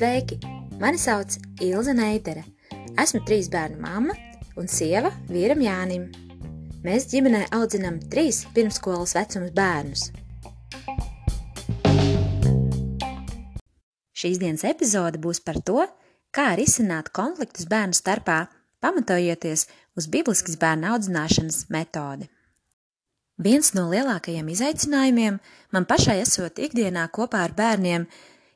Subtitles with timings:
[0.00, 0.38] Sveiki!
[0.80, 2.44] Mani sauc Ilza Neidere.
[3.02, 4.14] Esmu trīs bērnu mamma
[4.56, 6.06] un sieva vīram Jānim.
[6.86, 10.06] Mēs ģimenē audzinām trīs pirmsskolas vecuma bērnus.
[14.14, 15.82] Šīs dienas epizode būs par to,
[16.30, 18.44] kā risināt konfliktus bērnu starpā,
[18.78, 19.66] pamatojoties
[19.98, 22.30] uz bibliskas bērnu audzināšanas metodi.
[23.40, 25.38] Viens no lielākajiem izaicinājumiem
[25.72, 28.04] man pašai esot ikdienā kopā ar bērniem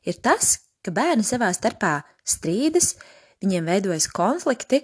[0.04, 2.92] ir tas, ka bērni savā starpā strīdas,
[3.40, 4.82] viņiem veidojas konflikti,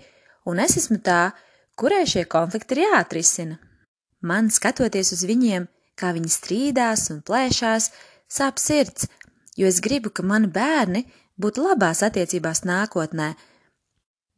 [0.49, 1.35] un es esmu tā,
[1.77, 3.59] kurai šie konflikti ir jāatrisina.
[4.25, 5.69] Man skatoties uz viņiem,
[6.01, 7.91] kā viņi strīdās un plēšās,
[8.25, 9.09] sāp sirds,
[9.57, 11.05] jo es gribu, ka mani bērni
[11.41, 13.35] būtu labās attiecībās nākotnē.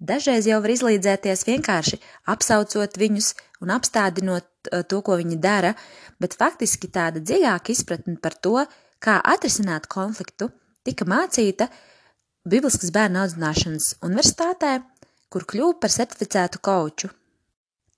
[0.03, 2.03] Dažreiz jau var izlīdzēties vienkārši
[2.35, 5.73] apsaucot viņus un apstādinot eh, to, ko viņi dara,
[6.21, 8.59] bet faktiski tāda dziļāka izpratne par to,
[9.03, 10.51] kā atrisināt konfliktu,
[10.87, 11.71] tika mācīta
[12.43, 14.81] Bibliskas bērnu audzināšanas universitātē,
[15.31, 17.13] kur kļuvu par certificētu koču.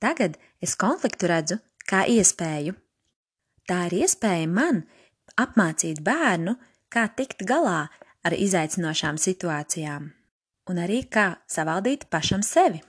[0.05, 1.57] Tagad es konfliktu redzu
[1.89, 2.75] kā iespēju.
[3.65, 4.83] Tā ir iespēja man
[5.41, 6.59] apmācīt bērnu,
[6.93, 7.87] kā tikt galā
[8.25, 10.11] ar izaicinošām situācijām,
[10.69, 12.83] un arī kā savaldīt pašam sevi.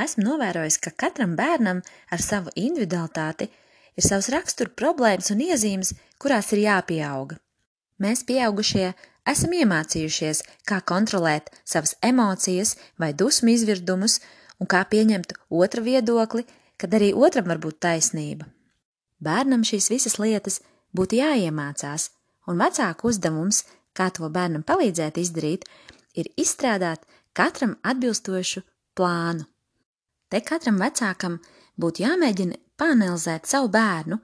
[0.00, 3.46] Esmu novērojis, ka katram bērnam ar savu individualitāti
[3.94, 7.38] ir savs rakstura problēmas un iezīmes, kurās ir jāpieauga.
[8.02, 8.88] Mēs, pieaugušie,
[9.30, 14.18] esam iemācījušies, kā kontrolēt savas emocijas vai dusmu izvirdumus
[14.58, 16.42] un kā pieņemt otra viedokli,
[16.76, 18.50] kad arī otram var būt taisnība.
[19.22, 20.58] Bērnam šīs visas lietas
[20.90, 22.10] būtu jāiemācās,
[22.50, 23.62] un vecāku uzdevums,
[23.94, 25.70] kā to bērnam palīdzēt izdarīt,
[26.18, 28.66] ir izstrādāt katram atbilstošu
[28.98, 29.46] plānu.
[30.28, 31.38] Te katram vecākam
[31.80, 34.18] būtu jāmēģina panelizēt savu bērnu.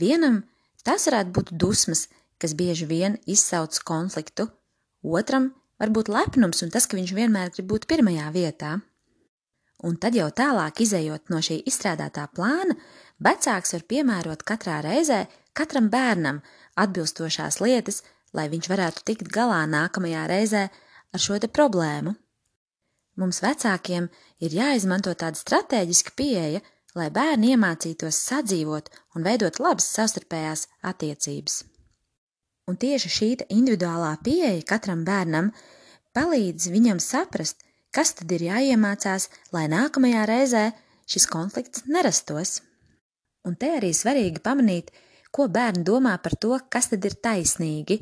[0.00, 0.42] Vienam
[0.86, 2.06] tas varētu būt dusmas,
[2.38, 4.48] kas bieži vien izsauc konfliktu,
[5.02, 8.76] otram var būt lepnums un tas, ka viņš vienmēr grib būt pirmajā vietā.
[9.84, 12.76] Un tad jau tālāk izējot no šī izstrādātā plāna,
[13.20, 16.40] vecāks var piemērot katrā reizē katram bērnam
[16.80, 18.02] atbilstošās lietas,
[18.36, 20.68] lai viņš varētu tikt galā nākamajā reizē
[21.12, 22.14] ar šo problēmu.
[23.16, 24.08] Mums vecākiem
[24.40, 26.62] ir jāizmanto tāda strateģiska pieeja,
[26.96, 31.62] lai bērni iemācītos sadzīvot un veidot labas savstarpējās attiecības.
[32.66, 35.52] Un tieši šī individuālā pieeja katram bērnam
[36.16, 37.62] palīdz viņam saprast,
[37.94, 40.64] kas tad ir jāiemācās, lai nākamajā reizē
[41.06, 42.60] šis konflikts nerastos.
[43.46, 44.90] Un te arī svarīgi pamanīt,
[45.30, 48.00] ko bērni domā par to, kas tad ir taisnīgi,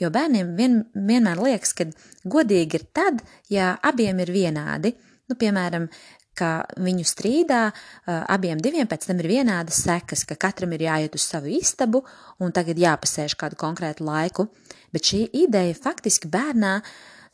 [0.00, 1.88] jo bērniem vien, vienmēr liekas, ka
[2.24, 3.20] godīgi ir tad,
[3.52, 4.94] ja abiem ir vienādi.
[5.26, 5.88] Nu, piemēram,
[6.36, 6.50] ka
[6.82, 7.62] viņu strīdā
[8.06, 12.04] abiem diviem pēc tam ir vienādas sekas, ka katram ir jāiet uz savu istabu
[12.42, 14.50] un tagad jāpasēž kādu konkrētu laiku,
[14.92, 16.78] bet šī ideja faktiski bērnā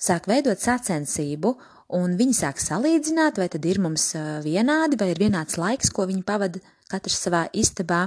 [0.03, 1.57] sāk veidot sacensību,
[1.99, 4.13] un viņi sāk salīdzināt, vai tad ir mums
[4.47, 8.07] vienādi, vai ir vienāds laiks, ko viņi pavada katrs savā istabā,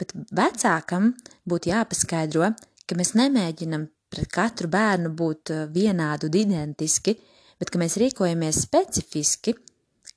[0.00, 1.14] bet vecākam
[1.48, 2.52] būtu jāpaskaidro,
[2.86, 7.16] ka mēs nemēģinam pret katru bērnu būt vienādu un identiski,
[7.60, 9.54] bet ka mēs rīkojamies specifiski,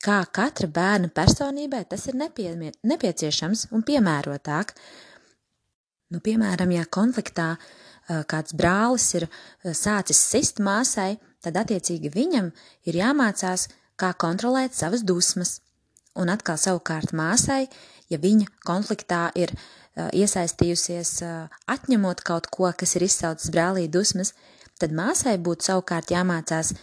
[0.04, 2.50] kā katra bērna personībai tas ir nepie,
[2.84, 4.74] nepieciešams un piemērotāk.
[6.14, 7.54] Nu, piemēram, ja konfliktā
[8.30, 9.28] kāds brālis ir
[9.64, 12.52] sācis sist māsai, tad attiecīgi viņam
[12.90, 15.60] ir jāmācās, kā kontrolēt savas dusmas.
[16.20, 17.66] Un atkal savukārt māsai,
[18.12, 19.54] ja viņa konfliktā ir
[19.98, 21.16] iesaistījusies
[21.70, 24.34] atņemot kaut ko, kas ir izsaucis brālī dusmas,
[24.82, 26.74] tad māsai būtu savukārt jāmācās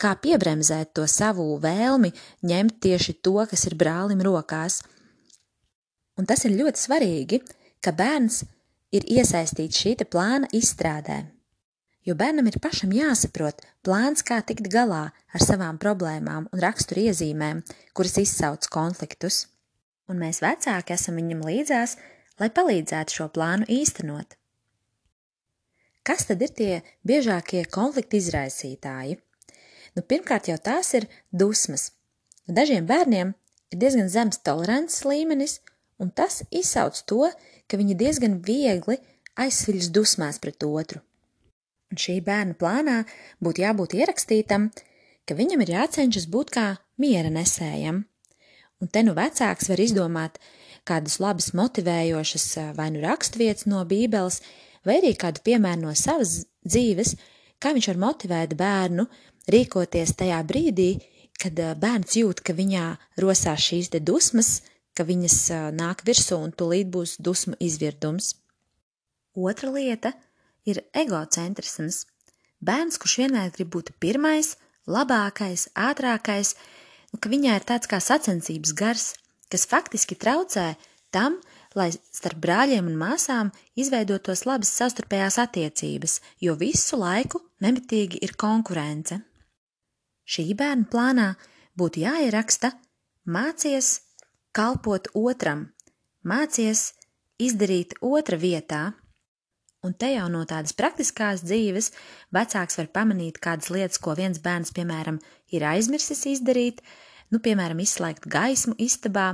[0.00, 2.12] kā piebremzēt to savu vēlmi
[2.46, 4.80] ņemt tieši to, kas ir brālim rokās.
[6.18, 7.42] Un tas ir ļoti svarīgi,
[7.84, 8.42] ka bērns
[8.96, 11.22] ir iesaistīts šī plāna izstrādē.
[12.08, 17.60] Jo bērnam ir pašam jāsaprot plāns, kā tikt galā ar savām problēmām un rakstura iezīmēm,
[17.92, 19.44] kuras izsauc konfliktus.
[20.08, 21.98] Un mēs vecāki esam viņam līdzās,
[22.40, 24.36] lai palīdzētu šo plānu īstenot.
[26.02, 26.72] Kas tad ir tie
[27.06, 29.20] biežākie konflikta izraisītāji?
[29.96, 31.90] Nu, pirmkārt, jau tās ir dusmas.
[32.46, 33.34] Dažiem bērniem
[33.70, 35.58] ir diezgan zems tolerances līmenis,
[36.00, 37.30] un tas izsauc to,
[37.68, 38.98] ka viņi diezgan viegli
[39.40, 41.02] aizsviļas dusmās pret otru.
[41.90, 42.96] Un šī bērna plānā
[43.42, 44.70] būtu jābūt ierakstītam,
[45.26, 46.66] ka viņam ir jācenšas būt kā
[47.02, 48.04] miera nesējam.
[48.80, 50.38] Un te nu vecāks var izdomāt
[50.88, 52.46] kādas labas motivējošas
[52.78, 54.40] vai nu raksturvietas no Bībeles,
[54.86, 57.16] vai arī kādu piemēru no savas dzīves,
[57.60, 59.04] kā viņš var motivēt bērnu
[59.48, 60.90] rīkoties tajā brīdī,
[61.40, 62.86] kad bērns jūt, ka viņā
[63.22, 64.60] rosās šīs te dusmas,
[64.94, 65.38] ka viņas
[65.76, 68.34] nāk virsū un tūlīt būs dusmu izvirdums.
[69.34, 70.12] Otra lieta
[70.68, 72.04] ir egocentrisms.
[72.60, 74.56] Bērns, kurš vienmēr grib būt pirmais,
[74.90, 76.52] labākais, ātrākais,
[77.14, 79.06] un ka viņai ir tāds kā sacensības gars,
[79.48, 80.74] kas faktiski traucē
[81.14, 81.38] tam,
[81.78, 89.22] lai starp brāļiem un māsām izveidotos labas savstarpējās attiecības, jo visu laiku nemitīgi ir konkurence.
[90.30, 91.32] Šī bērnu plānā
[91.78, 92.70] būtu jāieraksta
[93.26, 93.96] mācies
[94.54, 95.70] kalpot otram,
[96.22, 96.90] mācies
[97.40, 98.82] izdarīt otra vietā.
[99.82, 101.88] Un te jau no tādas praktiskās dzīves
[102.36, 105.18] vecāks var pamanīt kādas lietas, ko viens bērns, piemēram,
[105.56, 106.82] ir aizmirsis izdarīt,
[107.32, 109.32] nu, piemēram, izslēgt gaismu istabā,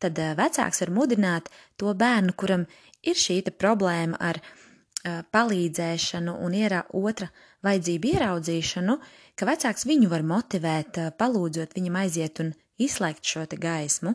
[0.00, 2.68] tad eh, vecāks var mudināt to bērnu, kuram
[3.02, 7.30] ir šī problēma ar uh, palīdzēšanu un ierā, otra
[7.66, 8.96] vajadzību ieraudzīšanu,
[9.36, 14.14] ka vecāks viņu var motivēt, uh, palūdzot viņam aiziet un izslēgt šo gaismu.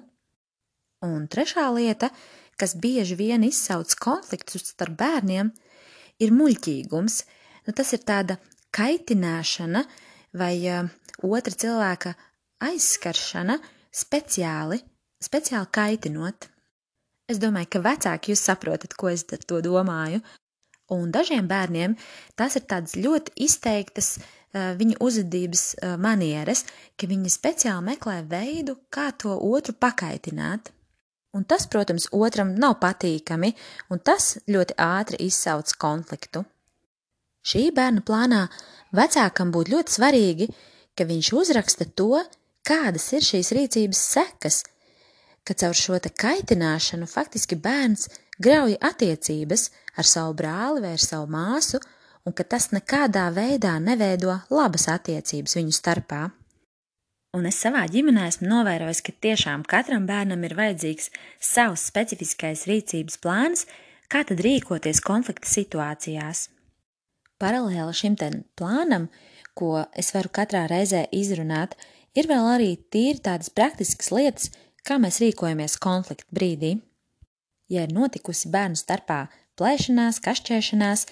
[1.05, 2.09] Un trešā lieta,
[2.57, 5.51] kas bieži vien izsauc konfliktus starp bērniem,
[6.19, 7.21] ir muļķīgums.
[7.67, 8.39] Nu, tas ir tāda
[8.73, 9.85] kaitināšana
[10.33, 10.89] vai uh,
[11.21, 12.15] otra cilvēka
[12.65, 13.59] aizskaršana
[13.91, 14.81] speciāli
[15.25, 16.49] speciāli kaitinot.
[17.29, 20.21] Es domāju, ka vecāki jūs saprotat, ko es ar to domāju.
[20.93, 21.95] Un dažiem bērniem
[22.37, 26.65] tas ir tādas ļoti izteiktas uh, viņa uzvedības uh, manieres,
[26.97, 30.69] ka viņi speciāli meklē veidu, kā to otru pakaitināt.
[31.35, 33.51] Un tas, protams, otram nav patīkami,
[33.91, 36.45] un tas ļoti ātri izsauc konfliktu.
[37.45, 38.45] Šī bērna plānā
[38.95, 40.47] vecākam būtu ļoti svarīgi,
[40.95, 42.23] ka viņš uzraksta to,
[42.65, 44.63] kādas ir šīs rīcības sekas–
[45.45, 48.07] ka caur šo kaitināšanu faktiski bērns
[48.41, 51.79] grauj attiecības ar savu brāli vai ar savu māsu,
[52.25, 56.23] un ka tas nekādā veidā neveido labas attiecības viņu starpā.
[57.35, 61.09] Un es savā ģimenē esmu novērojis, ka tiešām katram bērnam ir vajadzīgs
[61.43, 63.65] savs specifiskais rīcības plāns,
[64.07, 66.49] kā tad rīkoties konflikta situācijās.
[67.41, 68.15] Paralēli šim
[68.55, 69.09] plānam,
[69.53, 71.75] ko es varu katrā reizē izrunāt,
[72.15, 74.53] ir vēl arī tīri tādas praktiskas lietas,
[74.85, 76.75] Kā mēs rīkojamies konflikta brīdī?
[77.71, 79.25] Ja ir notikusi bērnu starpā
[79.57, 81.05] plēšanās, kašķēšanās,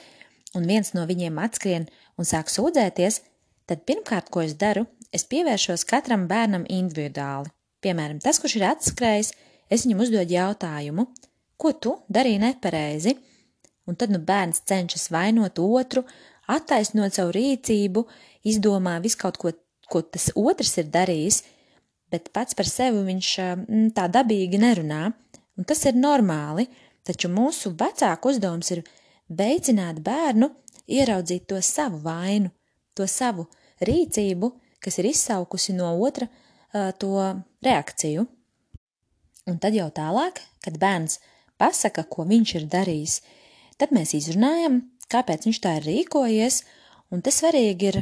[0.58, 1.88] un viens no viņiem atskrien
[2.20, 3.22] un sāk sūdzēties,
[3.70, 7.50] tad pirmkārt, ko es daru, es pievēršos katram bērnam individuāli.
[7.84, 9.34] Piemēram, tas, kurš ir atskrējis,
[9.74, 11.08] es viņam uzdodu jautājumu,
[11.58, 13.16] ko tu darīji nepareizi,
[13.88, 16.06] un tad nu bērns cenšas vainot otru,
[16.52, 18.06] attaisnot savu rīcību,
[18.48, 19.54] izdomā visu kaut ko,
[19.90, 21.42] ko tas otrs ir darījis,
[22.14, 25.10] bet pats par sevi viņš mm, tā dabīgi nerunā,
[25.58, 26.68] un tas ir normāli,
[27.04, 28.84] taču mūsu vecāku uzdevums ir
[29.30, 30.50] veicināt bērnu
[30.88, 32.52] ieraudzīt to savu vainu,
[32.96, 33.48] to savu
[33.84, 34.52] rīcību,
[34.84, 36.28] kas ir izsaukusi no otra
[37.00, 37.14] to
[37.64, 38.26] reakciju.
[39.48, 41.20] Un tad jau tālāk, kad bērns
[41.60, 43.20] pasaka, ko viņš ir darījis,
[43.78, 44.80] tad mēs izrunājam,
[45.12, 46.62] kāpēc viņš tā ir rīkojies,
[47.12, 48.00] un tas svarīgi ir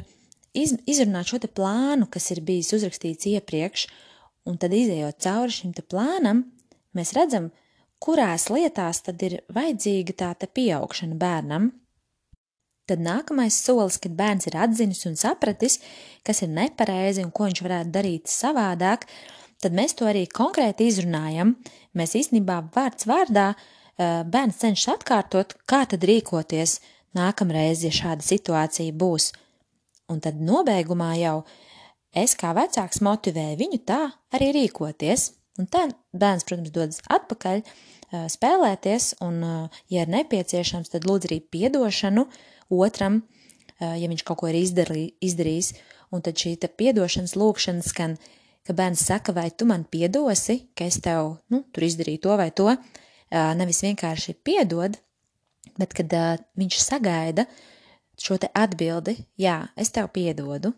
[0.54, 3.88] iz, izrunāt šo plānu, kas ir bijis uzrakstīts iepriekš,
[4.46, 6.46] un tad izējot cauri šim plānam,
[6.98, 7.50] mēs redzam,
[8.02, 11.70] kurās lietās tad ir vajadzīga tā te pieaugšana bērnam.
[12.90, 15.78] Tad nākamais solis, kad bērns ir atzinis un sapratis,
[16.28, 19.06] kas ir nepareizi un ko viņš varētu darīt savādāk,
[19.62, 21.54] tad mēs to arī konkrēti izrunājam.
[21.96, 23.52] Mēs īstenībā vārds vārdā
[23.98, 26.80] bērns cenšas atkārtot, kā tad rīkoties
[27.18, 29.32] nākamreiz, ja šāda situācija būs.
[30.12, 31.38] Un tad nobeigumā jau
[32.12, 34.02] es kā vecāks motivēju viņu tā
[34.36, 35.30] arī rīkoties.
[35.62, 35.86] Un tā
[36.18, 37.62] bērns, protams, dodas atpakaļ
[38.32, 39.42] spēlēties, un,
[39.92, 42.26] ja ir nepieciešams, tad lūdz arī piedošanu
[42.74, 43.22] otram,
[43.80, 45.74] ja viņš kaut ko ir izdarī, izdarījis.
[46.12, 48.18] Un tad šī piedošanas lūkšana skan,
[48.68, 52.50] ka bērns saka, vai tu man piedosi, ka es tev nu, tur izdarīju to vai
[52.52, 52.68] to.
[53.32, 54.98] Nevis vienkārši piedod,
[55.80, 56.12] bet kad
[56.60, 57.48] viņš sagaida
[58.20, 60.74] šo atbildi, jā, es tev piedodu.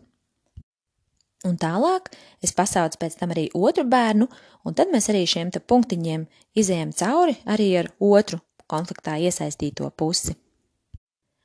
[1.44, 2.08] Un tālāk
[2.44, 4.28] es pasaucu pēc tam arī otru bērnu,
[4.64, 6.24] un tad mēs arī šiem te punktiņiem
[6.56, 10.36] izējām cauri arī ar otru konfliktā iesaistīto pusi.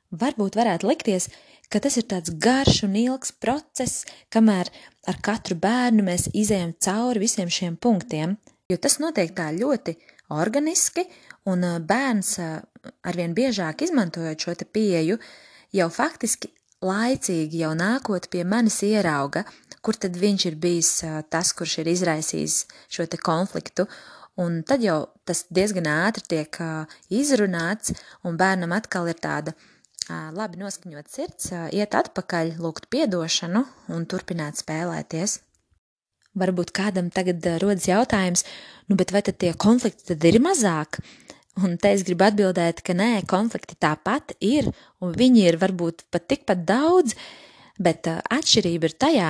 [0.10, 1.28] Varbūt varētu likties,
[1.70, 4.72] ka tas ir tāds garš un ilgs process, kamēr
[5.10, 8.38] ar katru bērnu mēs izējām cauri visiem šiem punktiem,
[8.72, 9.98] jo tas notiek tā ļoti
[10.34, 11.06] organiski,
[11.50, 12.38] un bērns
[13.06, 15.20] arvien biežāk izmantojot šo pieju,
[15.76, 16.50] jau faktiski
[16.86, 19.44] laicīgi jau nākot pie manis ierauga,
[19.84, 20.92] kur tad viņš ir bijis
[21.32, 23.88] tas, kurš ir izraisījis šo te konfliktu,
[24.40, 26.62] un tad jau tas diezgan ātri tiek
[27.12, 27.94] izrunāts,
[28.24, 29.56] un bērnam atkal ir tāda
[30.10, 35.40] labi noskaņot sirds, iet atpakaļ, lūgt piedošanu un turpināt spēlēties.
[36.40, 38.46] Varbūt kādam tagad rodas jautājums,
[38.88, 41.02] nu bet vai tad tie konflikti tad ir mazāk?
[41.60, 44.70] Un te es gribu atbildēt, ka nē, konflikti tāpat ir,
[45.04, 47.16] un viņi ir varbūt pat tikpat daudz,
[47.82, 49.30] bet uh, atšķirība ir tajā,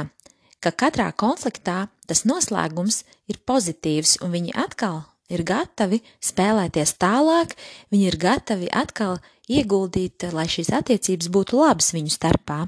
[0.62, 7.56] ka katrā konfliktā tas noslēgums ir pozitīvs, un viņi atkal ir gatavi spēlēties tālāk,
[7.94, 9.20] viņi ir gatavi atkal
[9.50, 12.66] ieguldīt, lai šīs attiecības būtu labas viņu starpā.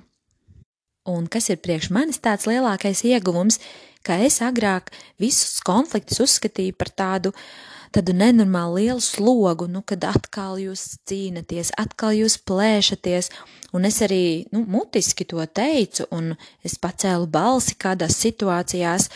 [1.09, 3.57] Un kas ir priekš manis tāds lielākais ieguvums,
[4.05, 4.91] ka es agrāk
[5.21, 7.33] visus konfliktus uzskatīju par tādu,
[7.95, 13.31] tādu nenormāli lielu slogu, nu, kad atkal jūs cīnaties, atkal jūs plēšaties,
[13.75, 14.23] un es arī,
[14.55, 16.33] nu, mutiski to teicu, un
[16.63, 19.09] es pacēlu balsi kādās situācijās,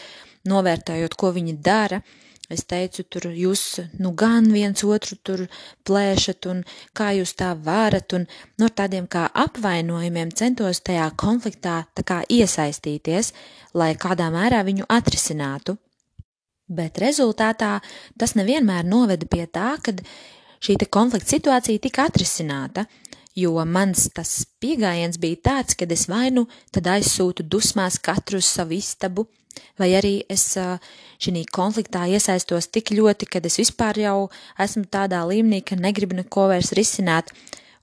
[0.45, 2.03] novērtējot, ko viņi dara,
[2.45, 3.61] Es teicu, tur jūs
[3.97, 5.45] nu gan viens otru tur
[5.87, 6.59] plēšat un
[6.93, 8.27] kā jūs tā varat un
[8.61, 13.33] no tādiem kā apvainojumiem centos tajā konfliktā tā kā iesaistīties,
[13.73, 15.79] lai kādā mērā viņu atrisinātu.
[16.67, 17.79] Bet rezultātā
[18.17, 20.01] tas nevienmēr noveda pie tā, kad
[20.65, 22.87] šī konflikta situācija tika atrisināta,
[23.35, 28.49] jo mans tas pieejams bija tāds, ka es vai nu tad aizsūtu dusmās katru uz
[28.49, 29.27] savu istabu,
[29.77, 30.55] vai arī es
[31.21, 34.17] šī konfliktā iesaistos tik ļoti, ka es vispār jau
[34.57, 37.31] esmu tādā līmenī, ka negribu neko vairs risināt.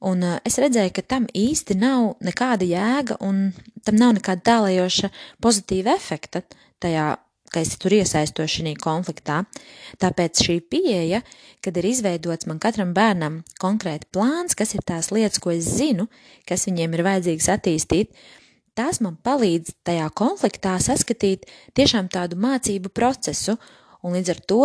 [0.02, 3.52] Un es redzēju, ka tam īsti nav nekāda jēga, un
[3.86, 6.42] tam nav nekāda tālējoša pozitīva efekta
[6.82, 7.12] tajā,
[7.52, 9.42] ka es tur iesaistos šajā konfliktā.
[10.02, 11.22] Tāpēc šī pieeja,
[11.64, 16.08] kad ir izveidots man katram bērnam konkrēti plāns, kas ir tās lietas, ko es zinu,
[16.48, 18.16] kas viņiem ir vajadzīgs attīstīt,
[18.78, 23.58] tās man palīdz tajā konfliktā saskatīt tiešām tādu mācību procesu,
[24.02, 24.62] un līdz ar to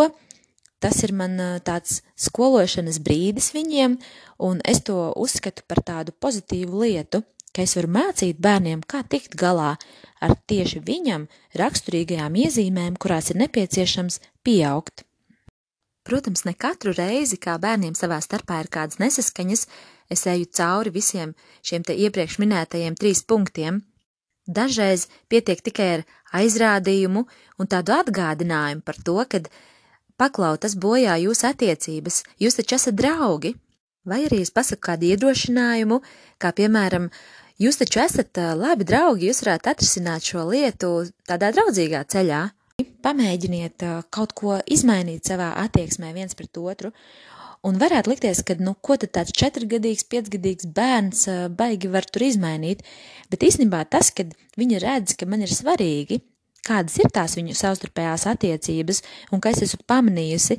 [0.78, 1.34] tas ir man
[1.66, 3.98] tāds skološanas brīdis viņiem,
[4.46, 7.24] un es to uzskatu par tādu pozitīvu lietu,
[7.54, 9.74] ka es varu mācīt bērniem, kā tikt galā
[10.20, 11.26] ar tieši viņam
[11.58, 15.04] raksturīgajām iezīmēm, kurās ir nepieciešams pieaugt.
[16.08, 19.66] Protams, ne katru reizi, kā bērniem savā starpā ir kādas nesaskaņas,
[20.08, 23.82] es eju cauri visiem šiem te iepriekš minētajiem trīs punktiem,
[24.48, 26.02] Dažreiz pietiek tikai ar
[26.40, 27.26] aizrādījumu
[27.60, 29.42] un tādu atgādinājumu par to, ka
[30.16, 33.52] paklautas bojā jūsu attiecības, jūs taču esat draugi,
[34.10, 36.00] vai arī es pasaku kādu iedrošinājumu,
[36.42, 37.08] kā piemēram,
[37.62, 40.92] jūs taču esat labi draugi, jūs varētu atrisināt šo lietu
[41.28, 42.46] tādā draudzīgā ceļā.
[43.02, 43.82] Pamēģiniet
[44.14, 46.92] kaut ko izmainīt savā attieksmē viens pret otru,
[47.66, 51.24] Un varētu likties, ka, nu, ko tad tāds četrgadīgs, piecgadīgs bērns
[51.58, 52.84] baigi var tur izmainīt,
[53.32, 56.20] bet īstenībā tas, kad viņi redz, ka man ir svarīgi,
[56.68, 59.02] kādas ir tās viņu savstarpējās attiecības,
[59.34, 60.58] un ka es esmu pamanījusi,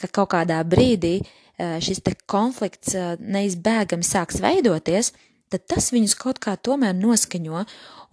[0.00, 1.18] ka kaut kādā brīdī
[1.58, 5.12] šis te konflikts neizbēgami sāks veidoties,
[5.50, 7.64] tad tas viņus kaut kā tomēr noskaņo,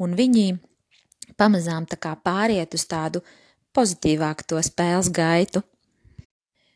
[0.02, 0.58] un viņi
[1.38, 3.22] pamazām tā kā pāriet uz tādu
[3.76, 5.64] pozitīvāku to spēles gaitu.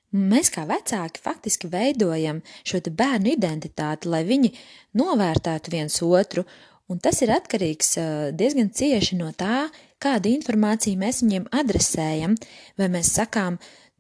[0.10, 4.56] Mēs kā vecāki faktiski veidojam šo bērnu identitāti, lai viņi
[4.98, 6.48] novērtētu viens otru,
[6.90, 7.94] un tas ir atkarīgs
[8.34, 9.68] diezgan cieši no tā,
[10.02, 12.34] kādu informāciju mēs viņiem adresējam,
[12.82, 13.60] vai mēs sakām,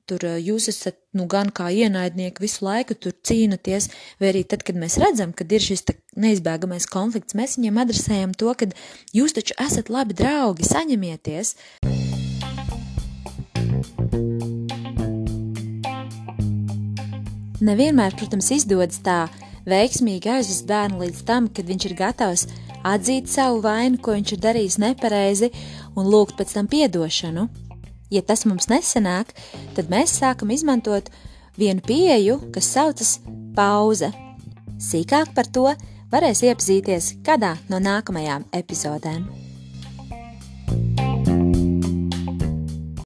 [0.10, 3.89] tur jūs esat nu gan kā ienaidnieki visu laiku tur cīnaties,
[4.22, 5.86] vai arī tad, kad mēs redzam, kad ir šis
[6.20, 8.70] neizbēgamais konflikts, mēs viņiem adresējam to, ka
[9.16, 11.56] jūs taču esat labi draugi, saņemieties.
[17.60, 19.25] Nevienmēr, protams, izdodas tā
[19.70, 22.46] veiksmīgi aizvest bērnu līdz tam, kad viņš ir gatavs
[22.88, 25.51] atzīt savu vainu, ko viņš ir darījis nepareizi,
[25.96, 27.69] un lūgt pēc tam atdošanu.
[28.10, 29.36] Ja tas mums nesanāk,
[29.78, 31.12] tad mēs sākam izmantot
[31.60, 33.18] vienu pieeju, kas saucas
[33.56, 34.10] pauze.
[34.80, 35.68] Sīkāk par to
[36.10, 39.28] varēs iepazīties kādā no nākamajām epizodēm.